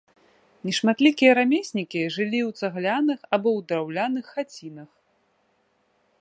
[0.67, 4.89] Нешматлікія рамеснікі жылі ў цагляных або драўляных хацінах.